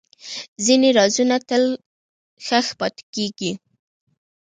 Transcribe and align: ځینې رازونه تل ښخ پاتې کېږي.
ځینې 0.65 0.89
رازونه 0.97 1.35
تل 1.49 1.63
ښخ 2.45 2.67
پاتې 2.79 3.03
کېږي. 3.15 3.51